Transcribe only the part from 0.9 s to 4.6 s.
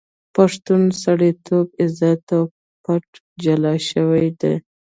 سړیتوب، عزت او پت جلا شوی دی.